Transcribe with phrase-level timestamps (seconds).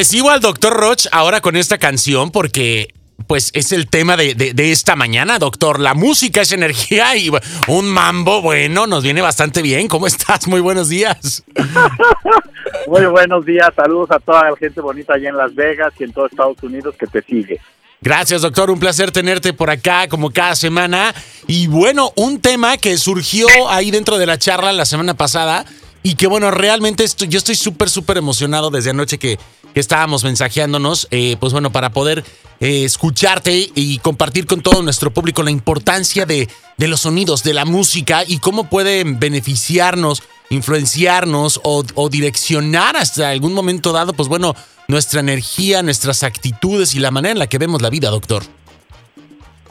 [0.00, 2.88] Recibo al doctor Roch ahora con esta canción porque
[3.26, 5.78] pues es el tema de, de, esta mañana, doctor.
[5.78, 7.30] La música es energía y
[7.68, 9.88] un mambo, bueno, nos viene bastante bien.
[9.88, 10.48] ¿Cómo estás?
[10.48, 11.44] Muy buenos días.
[12.86, 16.14] Muy buenos días, saludos a toda la gente bonita allá en Las Vegas y en
[16.14, 17.60] todo Estados Unidos que te sigue.
[18.00, 18.70] Gracias, doctor.
[18.70, 21.14] Un placer tenerte por acá como cada semana.
[21.46, 25.66] Y bueno, un tema que surgió ahí dentro de la charla la semana pasada
[26.02, 29.38] y que bueno, realmente estoy, yo estoy súper, súper emocionado desde anoche que,
[29.74, 32.24] estábamos mensajeándonos, eh, pues bueno, para poder
[32.60, 37.54] eh, escucharte y compartir con todo nuestro público la importancia de, de los sonidos, de
[37.54, 44.28] la música y cómo pueden beneficiarnos, influenciarnos o, o direccionar hasta algún momento dado, pues
[44.28, 44.54] bueno,
[44.88, 48.42] nuestra energía, nuestras actitudes y la manera en la que vemos la vida, doctor.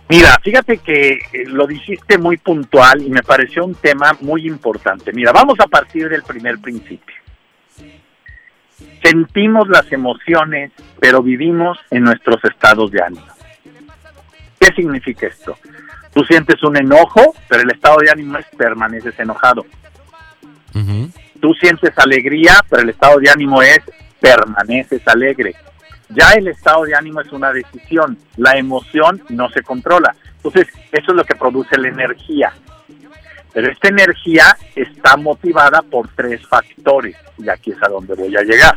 [0.10, 5.14] Mira, fíjate que eh, lo dijiste muy puntual y me pareció un tema muy importante.
[5.14, 7.16] Mira, vamos a partir del primer principio.
[9.04, 13.28] Sentimos las emociones, pero vivimos en nuestros estados de ánimo.
[14.60, 15.56] ¿Qué significa esto?
[16.14, 19.66] Tú sientes un enojo, pero el estado de ánimo es permaneces enojado.
[21.40, 23.80] Tú sientes alegría, pero el estado de ánimo es
[24.20, 25.56] permaneces alegre.
[26.10, 30.16] Ya el estado de ánimo es una decisión, la emoción no se controla.
[30.38, 32.52] Entonces, eso es lo que produce la energía.
[33.54, 38.44] Pero esta energía está motivada por tres factores, y aquí es a donde voy a
[38.44, 38.76] llegar.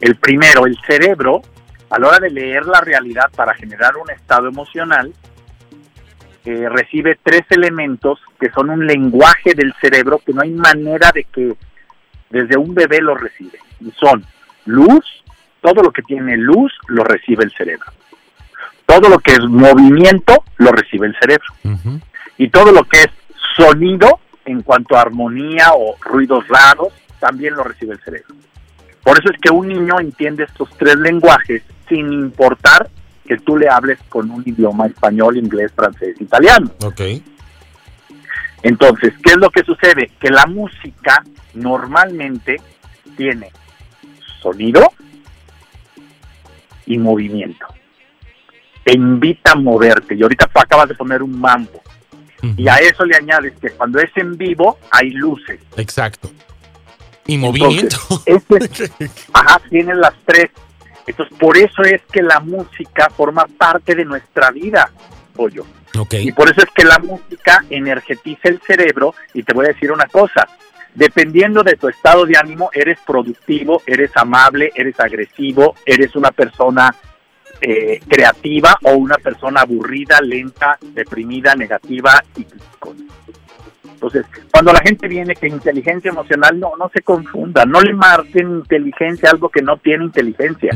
[0.00, 1.42] El primero, el cerebro,
[1.90, 5.12] a la hora de leer la realidad para generar un estado emocional,
[6.44, 11.24] eh, recibe tres elementos que son un lenguaje del cerebro que no hay manera de
[11.24, 11.54] que
[12.30, 13.58] desde un bebé lo recibe.
[13.80, 14.24] Y son
[14.64, 15.04] luz,
[15.60, 17.86] todo lo que tiene luz lo recibe el cerebro.
[18.86, 21.46] Todo lo que es movimiento lo recibe el cerebro.
[22.38, 23.08] Y todo lo que es
[23.56, 28.34] sonido en cuanto a armonía o ruidos raros también lo recibe el cerebro.
[29.02, 32.88] Por eso es que un niño entiende estos tres lenguajes sin importar
[33.26, 36.70] que tú le hables con un idioma español, inglés, francés, italiano.
[36.82, 37.22] Okay.
[38.62, 40.10] Entonces, ¿qué es lo que sucede?
[40.20, 41.22] Que la música
[41.54, 42.60] normalmente
[43.16, 43.50] tiene
[44.40, 44.92] sonido
[46.86, 47.66] y movimiento.
[48.84, 50.14] Te invita a moverte.
[50.14, 51.82] Y ahorita acabas de poner un mambo.
[52.56, 55.60] Y a eso le añades que cuando es en vivo hay luces.
[55.76, 56.30] Exacto.
[57.26, 57.96] Y movimiento.
[59.32, 60.50] ajá, tienen las tres.
[61.06, 64.90] Entonces, por eso es que la música forma parte de nuestra vida,
[65.34, 65.64] pollo.
[65.96, 66.28] Okay.
[66.28, 69.14] Y por eso es que la música energetiza el cerebro.
[69.34, 70.48] Y te voy a decir una cosa:
[70.94, 76.94] dependiendo de tu estado de ánimo, eres productivo, eres amable, eres agresivo, eres una persona
[77.62, 82.44] eh, creativa o una persona aburrida, lenta, deprimida, negativa y
[84.02, 88.50] entonces, cuando la gente viene que inteligencia emocional, no, no se confunda, no le marquen
[88.56, 90.72] inteligencia algo que no tiene inteligencia.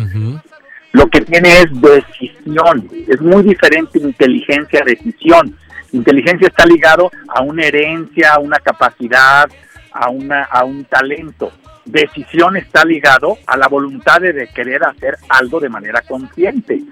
[0.93, 2.89] Lo que tiene es decisión.
[3.09, 5.57] Es muy diferente inteligencia decisión.
[5.91, 9.51] Inteligencia está ligado a una herencia, a una capacidad,
[9.91, 11.51] a, una, a un talento.
[11.87, 16.83] Decisión está ligado a la voluntad de, querer hacer algo de manera consciente.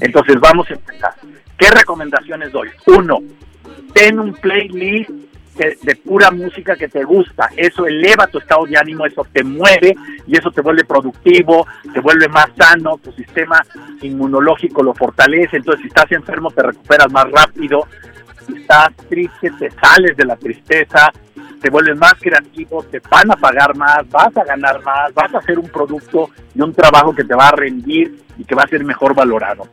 [0.00, 1.14] Entonces vamos a empezar.
[1.56, 2.68] ¿Qué recomendaciones doy?
[2.86, 3.18] Uno,
[3.92, 5.10] ten un playlist
[5.82, 7.50] de, pura música que te gusta.
[7.56, 9.94] Eso eleva tu estado de ánimo, eso te mueve
[10.26, 13.60] y eso te vuelve productivo, te vuelve más sano, tu sistema
[14.02, 15.56] inmunológico lo fortalece.
[15.58, 17.86] Entonces, si estás enfermo, te recuperas más rápido.
[18.46, 21.12] Si estás triste, te sales de la tristeza
[21.60, 25.38] te vuelves más creativo, te van a pagar más, vas a ganar más, vas a
[25.38, 28.68] hacer un producto y un trabajo que te va a rendir y que va a
[28.68, 29.68] ser mejor valorado.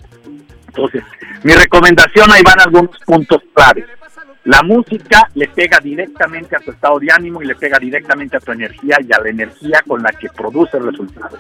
[0.67, 1.03] Entonces,
[1.43, 3.85] mi recomendación, ahí van algunos puntos claves.
[4.45, 8.39] La música le pega directamente a tu estado de ánimo y le pega directamente a
[8.39, 11.39] tu energía y a la energía con la que produce resultados.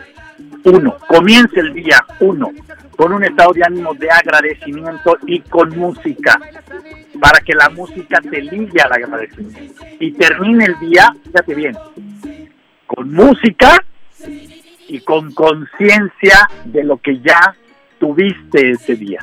[0.63, 2.49] Uno, comience el día, uno,
[2.97, 6.39] con un estado de ánimo de agradecimiento y con música
[7.19, 9.83] para que la música te ligue al agradecimiento.
[9.99, 11.77] Y termine el día, fíjate bien,
[12.87, 13.83] con música
[14.87, 17.55] y con conciencia de lo que ya
[17.99, 19.19] tuviste ese día.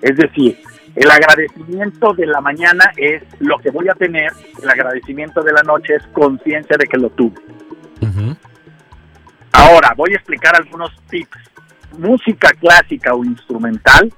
[0.00, 0.58] Es decir,
[0.94, 4.32] el agradecimiento de la mañana es lo que voy a tener,
[4.62, 7.40] el agradecimiento de la noche es conciencia de que lo tuve.
[9.52, 11.36] Ahora, voy a explicar algunos tips.
[11.98, 14.12] Música clásica o instrumental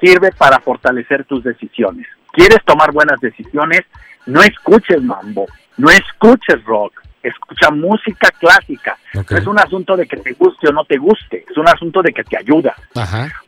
[0.00, 3.82] sirve para fortalecer tus decisiones quieres tomar buenas decisiones,
[4.26, 5.46] no escuches mambo,
[5.76, 8.96] no escuches rock, escucha música clásica.
[9.14, 12.02] No es un asunto de que te guste o no te guste, es un asunto
[12.02, 12.74] de que te ayuda.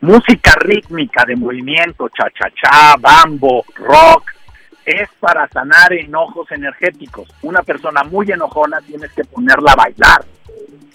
[0.01, 4.31] Música rítmica de movimiento, cha-cha-cha, bambo, rock,
[4.85, 7.29] es para sanar enojos energéticos.
[7.43, 10.25] Una persona muy enojona tienes que ponerla a bailar,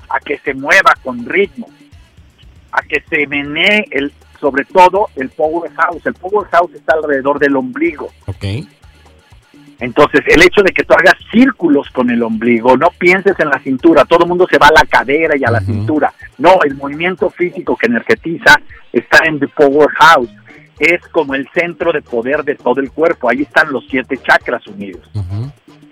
[0.09, 1.68] a que se mueva con ritmo,
[2.71, 6.06] a que se menee el, sobre todo el powerhouse.
[6.06, 8.09] El powerhouse está alrededor del ombligo.
[8.27, 8.45] Ok.
[9.80, 13.59] Entonces, el hecho de que tú hagas círculos con el ombligo, no pienses en la
[13.59, 16.13] cintura, todo el mundo se va a la cadera y a la cintura.
[16.38, 18.59] No, el movimiento físico que energetiza
[18.91, 20.30] está en the powerhouse.
[20.80, 23.30] Es como el centro de poder de todo el cuerpo.
[23.30, 25.09] Ahí están los siete chakras unidos.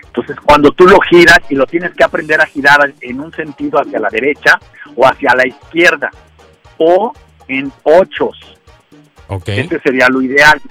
[0.05, 3.79] Entonces, cuando tú lo giras y lo tienes que aprender a girar en un sentido
[3.79, 4.59] hacia la derecha
[4.95, 6.09] o hacia la izquierda
[6.77, 7.13] o
[7.47, 8.37] en ochos,
[9.27, 9.49] Ok.
[9.49, 10.61] ese sería lo ideal.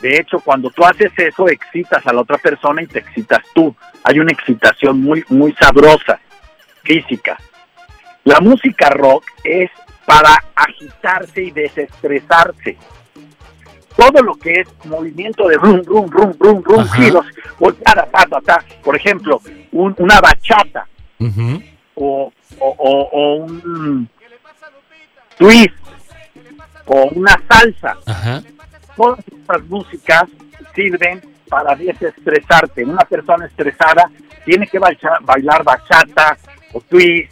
[0.00, 3.74] De hecho, cuando tú haces eso, excitas a la otra persona y te excitas tú.
[4.04, 6.20] Hay una excitación muy, muy sabrosa,
[6.82, 7.38] física.
[8.24, 9.70] La música rock es
[10.04, 12.76] para agitarse y desestresarse.
[13.96, 16.96] Todo lo que es movimiento de rum, rum, rum, rum, rum, Ajá.
[16.96, 17.26] giros,
[17.58, 18.64] volteada, ta, ta, ta.
[18.84, 19.40] Por ejemplo,
[19.72, 20.86] un- una bachata
[21.18, 21.62] Ujú.
[21.94, 24.08] o, o, o- o un
[25.38, 25.74] twist
[26.86, 28.42] o una salsa Ajá.
[28.96, 30.24] todas estas músicas
[30.74, 32.84] sirven para desestresarte.
[32.84, 34.10] Una persona estresada
[34.44, 36.36] tiene que bailar bachata
[36.72, 37.30] o twist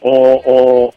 [0.00, 0.94] o, o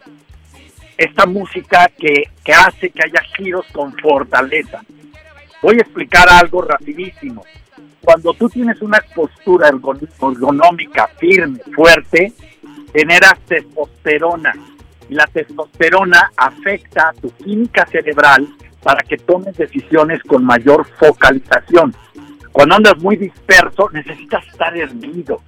[0.98, 4.82] esta música que, que hace que haya giros con fortaleza.
[5.62, 7.44] Voy a explicar algo rapidísimo.
[8.02, 12.32] Cuando tú tienes una postura ergon- ergonómica firme, fuerte,
[12.94, 14.54] generas testosterona.
[15.10, 18.48] Y la testosterona afecta a tu química cerebral
[18.84, 21.94] para que tomes decisiones con mayor focalización.
[22.52, 25.42] Cuando andas muy disperso, necesitas estar erguido.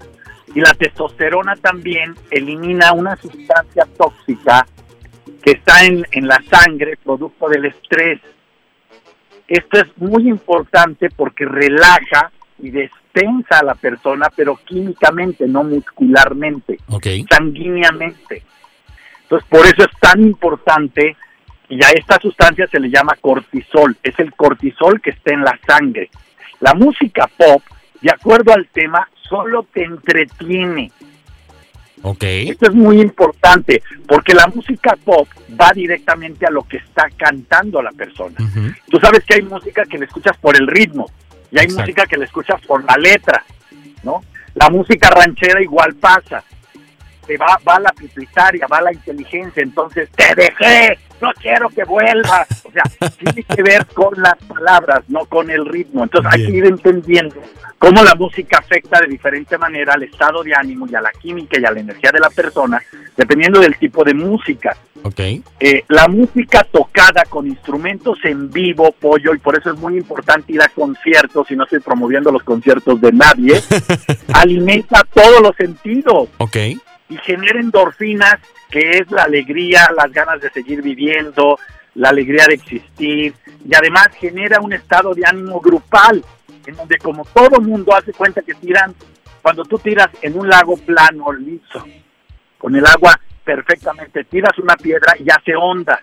[0.54, 4.66] Y la testosterona también elimina una sustancia tóxica
[5.42, 8.20] que está en, en la sangre, producto del estrés.
[9.48, 16.78] Esto es muy importante porque relaja y destensa a la persona, pero químicamente, no muscularmente
[17.30, 18.44] sanguíneamente.
[19.30, 21.16] Entonces, por eso es tan importante
[21.70, 23.96] y a esta sustancia se le llama cortisol.
[24.02, 26.10] Es el cortisol que está en la sangre.
[26.62, 27.62] La música pop,
[28.02, 30.92] de acuerdo al tema, solo te entretiene.
[32.02, 32.24] Ok.
[32.24, 35.28] Esto es muy importante porque la música pop
[35.60, 38.36] va directamente a lo que está cantando la persona.
[38.40, 38.74] Ujú.
[38.90, 41.06] Tú sabes que hay música que le escuchas por el ritmo
[41.52, 41.82] y hay Exacto.
[41.82, 43.44] música que le escuchas por la letra,
[44.04, 44.24] ¿no?
[44.56, 46.44] La música ranchera igual pasa.
[47.30, 52.48] Te va, va la pituitaria, va la inteligencia, entonces te dejé, no quiero que vuelvas.
[52.66, 52.82] O sea,
[53.20, 56.02] tiene que ver con las palabras, no con el ritmo.
[56.06, 56.66] Entonces hay que Bien.
[56.66, 57.36] ir entendiendo
[57.78, 61.60] cómo la música afecta de diferente manera al estado de ánimo y a la química
[61.60, 62.82] y a la energía de la persona,
[63.16, 65.20] dependiendo del tipo de música Ok.
[65.20, 70.52] eh, la música tocada con instrumentos en vivo, pollo, y por eso es muy importante
[70.52, 73.62] ir a conciertos, y no estoy promoviendo los conciertos de nadie,
[74.34, 76.58] alimenta todos los sentidos Ok.
[77.10, 78.38] Y genera endorfinas,
[78.70, 81.60] que es la alegría, las ganas de seguir viviendo,
[81.96, 83.34] la alegría de existir,
[83.68, 86.24] y además genera un estado de ánimo grupal,
[86.66, 88.94] en donde como todo mundo hace cuenta que tiran,
[89.42, 91.84] cuando tú tiras en un lago plano, liso,
[92.58, 96.00] con el agua perfectamente, tiras una piedra y hace ondas.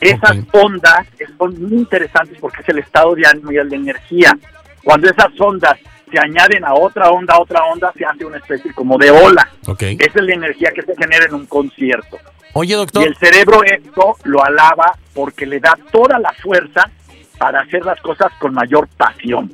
[0.00, 0.54] Esas Ok.
[0.64, 1.06] ondas
[1.36, 4.38] son muy interesantes porque es el estado de ánimo y la energía.
[4.84, 5.76] Cuando esas ondas
[6.08, 9.48] se añaden a otra onda, a otra onda, se hace una especie como de ola.
[9.66, 9.82] Ok.
[9.82, 12.18] Esa es la energía que se genera en un concierto.
[12.54, 13.06] Oye, Y doctor.
[13.06, 16.90] el cerebro esto lo alaba porque le da toda la fuerza
[17.38, 19.52] para hacer las cosas con mayor pasión.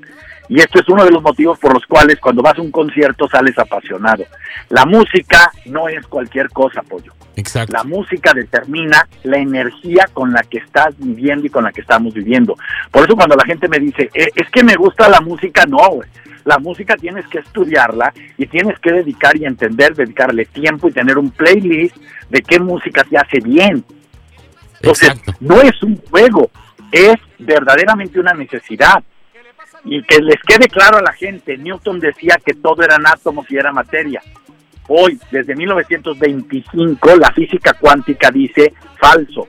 [0.49, 3.27] Y esto es uno de los motivos por los cuales cuando vas a un concierto
[3.29, 4.25] sales apasionado.
[4.69, 7.13] La música no es cualquier cosa, pollo.
[7.37, 7.73] Exacto.
[7.73, 12.15] La música determina la energía con la que estás viviendo y con la que estamos
[12.15, 12.57] viviendo.
[12.91, 15.79] Por eso cuando la gente me dice, "Eh, es que me gusta la música, no,
[15.91, 16.09] güey.
[16.45, 21.17] La música tienes que estudiarla y tienes que dedicar y entender, dedicarle tiempo y tener
[21.17, 21.97] un playlist
[22.29, 23.85] de qué música te hace bien.
[24.77, 25.33] Entonces, Exacto.
[25.41, 26.51] no es un juego,
[26.93, 29.03] es verdaderamente una necesidad.
[29.87, 33.57] Y que les quede claro a la gente, Newton decía que todo eran átomos y
[33.57, 34.23] era materia.
[34.89, 39.49] Hoy, desde 1925, la física cuántica dice falso.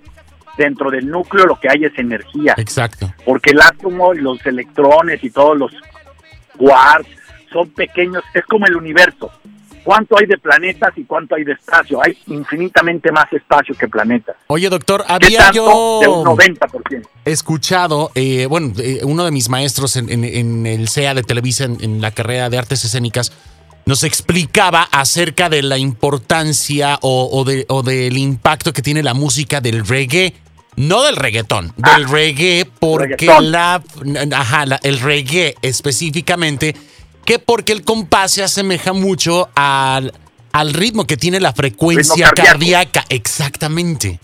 [0.57, 3.13] Dentro del núcleo lo que hay es energía, Exacto.
[3.25, 5.73] porque el átomo y los electrones y todos los
[6.57, 7.09] quarks
[7.51, 9.31] son pequeños, es como el universo.
[9.83, 12.01] ¿Cuánto hay de planetas y cuánto hay de espacio?
[12.03, 14.35] Hay infinitamente más espacio que planetas.
[14.47, 15.99] Oye, doctor, ¿Qué había tanto?
[16.01, 17.07] De un yo 90%.
[17.23, 21.65] escuchado, eh, bueno, eh, uno de mis maestros en, en- en el CEA de Televisa,
[21.65, 23.31] en, en la carrera de artes escénicas,
[23.85, 29.13] nos explicaba acerca de la importancia o, o de- o del impacto que tiene la
[29.13, 30.33] música del reggae.
[30.77, 33.51] No del reggaetón, del reggae, porque reggaetón.
[33.51, 33.81] la,
[34.33, 36.75] ajá, la- el reggae específicamente,
[37.25, 40.13] que porque el compás se asemeja mucho al,
[40.51, 43.05] al ritmo que tiene la frecuencia cardíaca.
[43.09, 44.19] Exactamente.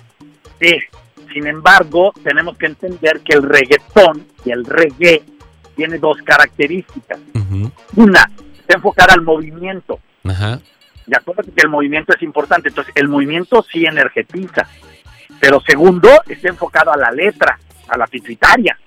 [0.59, 0.75] Sí.
[1.33, 5.23] Sin embargo, tenemos que entender que el reggaetón y el reggae
[5.77, 7.19] tiene dos características.
[7.95, 8.29] Una,
[8.59, 9.99] está enfocada al movimiento.
[10.25, 10.59] Ajá.
[11.07, 12.67] Y acuérdate que el movimiento es importante.
[12.69, 14.67] Entonces, el movimiento sí energetiza.
[15.41, 17.57] Pero segundo, está enfocado a la letra,
[17.89, 18.77] a la pituitaria.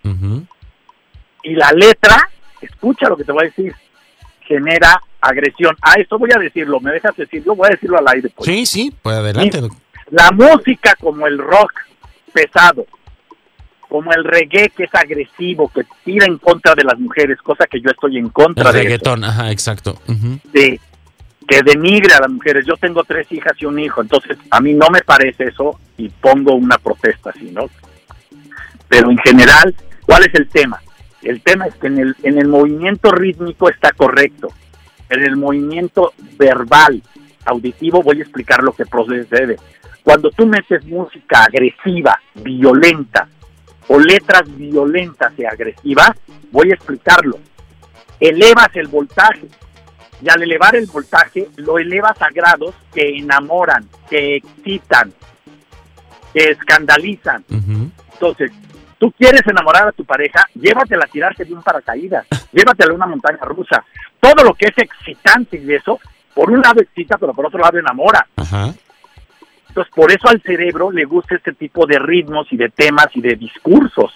[1.42, 2.16] Y la letra,
[2.62, 3.74] escucha lo que te voy a decir,
[4.40, 5.76] genera agresión.
[5.82, 7.56] Ah, esto voy a decirlo, ¿me dejas decirlo?
[7.56, 8.30] Voy a decirlo al aire.
[8.34, 8.48] pues.
[8.48, 9.60] Sí, sí, pues adelante.
[10.10, 11.72] La música como el rock
[12.32, 12.86] pesado,
[13.88, 17.80] como el reggae que es agresivo, que tira en contra de las mujeres, cosa que
[17.80, 18.88] yo estoy en contra El de eso.
[18.88, 19.98] reggaetón, ajá, exacto.
[20.52, 20.80] de
[21.46, 22.64] que denigre a las mujeres.
[22.66, 26.08] Yo tengo tres hijas y un hijo, entonces a mí no me parece eso y
[26.08, 27.68] pongo una protesta así, ¿no?
[28.88, 29.74] Pero en general,
[30.06, 30.80] ¿cuál es el tema?
[31.22, 34.48] El tema es que en el, en el movimiento rítmico está correcto.
[35.08, 37.02] En el movimiento verbal,
[37.44, 39.56] auditivo, voy a explicar lo que procede.
[40.02, 43.28] Cuando tú metes música agresiva, violenta,
[43.88, 46.10] o letras violentas y agresivas,
[46.50, 47.38] voy a explicarlo.
[48.20, 49.48] Elevas el voltaje,
[50.22, 55.12] y al elevar el voltaje lo elevas a grados que enamoran, que excitan,
[56.32, 57.44] que escandalizan.
[57.50, 57.90] Ujú.
[58.12, 58.52] Entonces,
[58.98, 63.06] tú quieres enamorar a tu pareja, llévatela a tirarse de un paracaídas, llévatela a una
[63.06, 63.84] montaña rusa.
[64.20, 65.98] Todo lo que es excitante y eso,
[66.34, 68.26] por un lado excita, pero por otro lado enamora.
[68.36, 68.72] Ajá.
[69.68, 73.20] Entonces, por eso al cerebro le gusta este tipo de ritmos y de temas y
[73.20, 74.12] de discursos.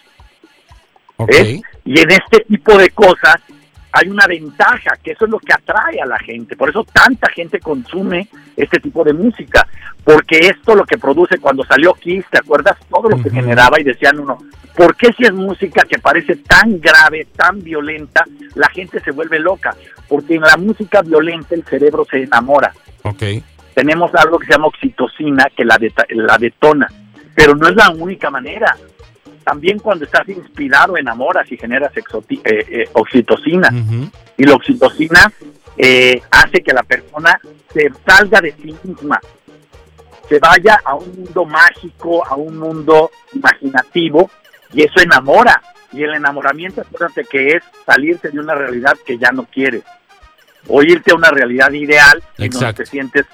[1.17, 1.33] Ok.
[1.33, 1.61] ¿eh?
[1.85, 3.43] Y en este tipo de cosas
[3.92, 6.57] hay una ventaja, que eso es lo que atrae a la gente.
[6.57, 9.66] Por eso tanta gente consume este tipo de música.
[10.04, 12.76] Porque esto lo que produce cuando salió Kiss, ¿te acuerdas?
[12.88, 14.38] Todo lo que generaba y decían uno,
[14.76, 19.38] ¿por qué si es música que parece tan grave, tan violenta, la gente se vuelve
[19.38, 19.75] loca?
[20.09, 23.23] Porque en la música violenta el cerebro se enamora Ok.
[23.75, 25.78] tenemos algo que se llama oxitocina que la,
[26.11, 26.88] la detona,
[27.35, 28.76] pero no es la única manera.
[29.49, 33.71] También cuando estás inspirado enamoras y generas exoti- eh, eh, oxitocina.
[34.37, 35.33] Y la oxitocina
[35.78, 37.40] eh, hace que la persona
[37.73, 39.19] se salga de sí misma,
[40.28, 44.31] se vaya a un mundo mágico, a un mundo imaginativo,
[44.75, 45.62] y eso enamora.
[45.95, 49.83] Y el enamoramiento, acuérdate que es salirse de una realidad que ya no quieres,
[50.67, 52.83] o irte a una realidad ideal en donde Exacto.
[52.83, 53.25] te sientes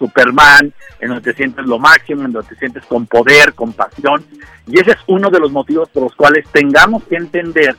[0.00, 4.24] Superman, en donde te sientes lo máximo, en donde te sientes con poder, con pasión.
[4.66, 7.76] Y ese es uno de los motivos por los cuales tengamos que entender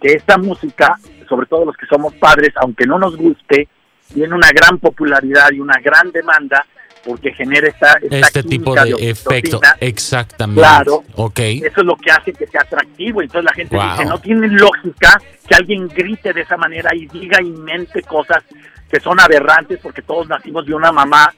[0.00, 0.96] que esta música,
[1.28, 3.68] sobre todo los que somos padres, aunque no nos guste,
[4.14, 6.64] tiene una gran popularidad y una gran demanda
[7.08, 9.62] porque genera esta, esta Este tipo de efecto.
[9.80, 10.60] Exactamente.
[10.60, 11.04] Claro.
[11.14, 11.38] Ok.
[11.38, 13.22] Eso es lo que hace que sea atractivo.
[13.22, 13.90] Entonces la gente Wow.
[13.92, 18.44] dice, no tiene lógica que alguien grite de esa manera y diga y mente cosas
[18.90, 21.32] que son aberrantes porque todos nacimos de una mamá.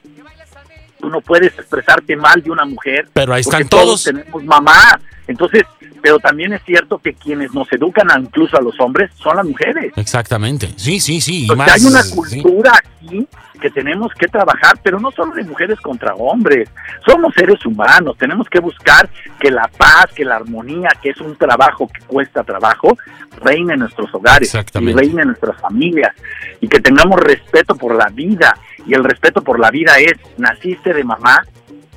[0.99, 3.07] Tú no puedes expresarte mal de una mujer.
[3.13, 4.03] Pero ahí están todos.
[4.03, 4.99] tenemos mamá.
[5.25, 5.63] Entonces,
[6.01, 9.93] pero también es cierto que quienes nos educan incluso a los hombres son las mujeres.
[9.95, 10.73] Exactamente.
[10.75, 11.45] Sí, sí, sí.
[11.47, 12.13] Porque más, hay una sí.
[12.13, 13.25] cultura aquí
[13.61, 16.69] que tenemos que trabajar, pero no solo de mujeres contra hombres.
[17.05, 21.37] Somos seres humanos, tenemos que buscar que la paz, que la armonía, que es un
[21.37, 22.97] trabajo que cuesta trabajo,
[23.41, 26.13] reine en nuestros hogares y reine en nuestras familias
[26.59, 28.57] y que tengamos respeto por la vida.
[28.85, 31.45] Y el respeto por la vida es, naciste de mamá,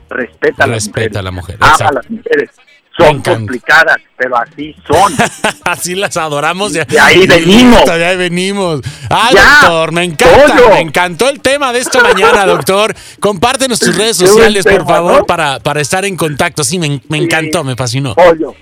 [0.08, 1.16] respeta a las mujeres.
[1.16, 1.56] a la mujer.
[1.60, 2.50] Ama a las mujeres.
[2.96, 5.12] Son complicadas, pero así son.
[5.64, 6.72] Así las adoramos.
[6.74, 7.84] De ahí venimos.
[7.86, 8.82] De ahí venimos.
[9.10, 9.42] Ah, Ya.
[9.62, 10.68] doctor, me encanta.
[10.70, 12.94] Me encantó el tema de esta mañana, doctor.
[13.18, 15.24] Compártenos tus redes sociales, por favor, ¿no?
[15.26, 16.62] para, para estar en contacto.
[16.62, 17.24] Sí, me, me Sí.
[17.24, 18.14] encantó, me fascinó.
[18.14, 18.54] pollo.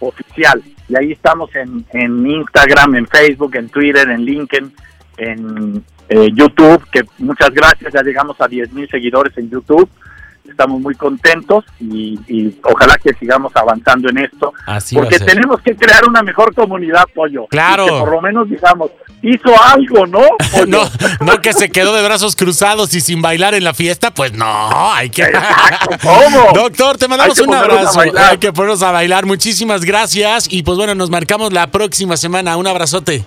[0.00, 0.62] oficial.
[0.88, 4.72] Y ahí estamos en, en Instagram, en Facebook, en Twitter, en LinkedIn,
[5.16, 9.88] en eh, YouTube, que muchas gracias, ya llegamos a 10 mil seguidores en YouTube.
[10.48, 15.74] estamos muy contentos y, y ojalá que sigamos avanzando en esto, Así porque tenemos que
[15.74, 17.46] crear una mejor comunidad, Pollo.
[17.48, 17.84] Claro.
[17.84, 18.90] Y que por lo menos digamos,
[19.22, 20.20] hizo algo, ¿no?
[20.66, 20.82] No,
[21.20, 24.92] no que se quedó de brazos cruzados y sin bailar en la fiesta, pues no,
[24.92, 25.22] hay que.
[25.22, 26.52] Exacto, ¿cómo?
[26.54, 28.00] Doctor, te mandamos un abrazo.
[28.00, 29.26] Hay que ponernos a bailar.
[29.26, 30.46] Muchísimas gracias.
[30.50, 32.56] Y pues bueno, nos marcamos la próxima semana.
[32.56, 33.24] Un abrazote.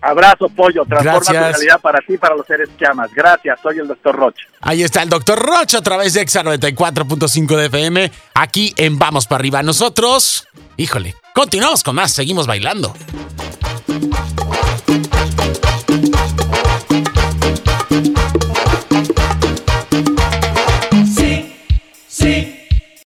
[0.00, 0.84] Abrazo, Pollo.
[0.84, 1.56] Transforma tu Gracias.
[1.58, 3.12] realidad para ti y para los seres que amas.
[3.14, 4.46] Gracias, soy el doctor Rocha.
[4.60, 8.12] Ahí está el doctor Rocha a través de Exa 94.5 de FM.
[8.34, 9.62] Aquí en Vamos para arriba.
[9.62, 12.12] Nosotros, híjole, continuamos con más.
[12.12, 12.94] Seguimos bailando.